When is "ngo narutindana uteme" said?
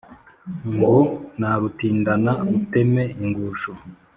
0.73-3.03